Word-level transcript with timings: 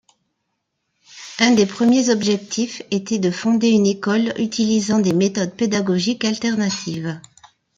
Un 1.37 1.51
des 1.51 1.67
premiers 1.67 2.09
objectifs 2.09 2.81
était 2.89 3.19
de 3.19 3.29
fonder 3.29 3.69
une 3.69 3.85
école 3.85 4.33
utilisant 4.39 4.97
des 4.97 5.13
méthodes 5.13 5.55
pédagogiques 5.55 6.25
alternatives. 6.25 7.19